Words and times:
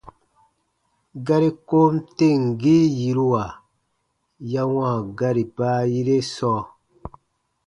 Gari 1.25 1.49
kom 1.67 1.93
temgii 2.17 2.85
yiruwa 2.97 3.43
ya 4.51 4.63
wãa 4.73 4.95
gari 5.17 5.43
baayire 5.55 6.17
sɔɔ. 6.35 6.61